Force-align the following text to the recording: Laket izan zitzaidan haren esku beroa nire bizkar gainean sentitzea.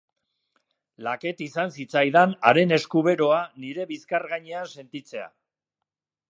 Laket 1.07 1.43
izan 1.47 1.73
zitzaidan 1.75 2.33
haren 2.51 2.75
esku 2.79 3.05
beroa 3.09 3.39
nire 3.65 3.87
bizkar 3.95 4.29
gainean 4.35 4.69
sentitzea. 4.81 5.33